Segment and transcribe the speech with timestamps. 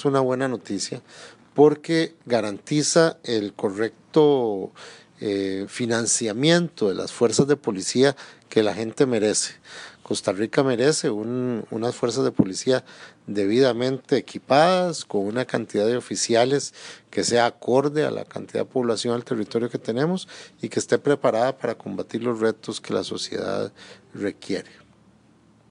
[0.00, 1.02] Es una buena noticia
[1.52, 4.72] porque garantiza el correcto
[5.20, 8.16] eh, financiamiento de las fuerzas de policía
[8.48, 9.56] que la gente merece.
[10.02, 12.82] Costa Rica merece unas fuerzas de policía
[13.26, 16.72] debidamente equipadas, con una cantidad de oficiales
[17.10, 20.28] que sea acorde a la cantidad de población al territorio que tenemos
[20.62, 23.70] y que esté preparada para combatir los retos que la sociedad
[24.14, 24.70] requiere.